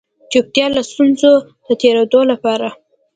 چوپتيا 0.31 0.65
له 0.75 0.81
ستونزو 0.91 1.33
د 1.65 1.67
تېرېدلو 1.81 2.21
لپاره 2.31 2.67